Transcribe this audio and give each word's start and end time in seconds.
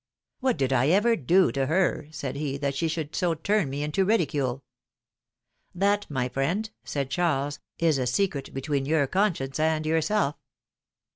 What 0.39 0.57
did 0.57 0.73
I 0.73 0.87
ever 0.89 1.15
do 1.15 1.51
to 1.51 1.67
her," 1.67 2.07
said 2.09 2.35
he, 2.35 2.57
that 2.57 2.73
she 2.73 2.87
should 2.87 3.15
so 3.15 3.35
turn 3.35 3.69
me 3.69 3.83
into 3.83 4.03
ridicule?" 4.03 4.63
That, 5.75 6.09
my 6.09 6.27
friend," 6.27 6.67
said 6.83 7.11
Charles," 7.11 7.59
is 7.87 7.99
a 7.99 8.07
secret 8.07 8.51
between 8.51 8.87
your 8.87 9.05
conscience 9.05 9.59
and 9.59 9.85
yourself." 9.85 10.37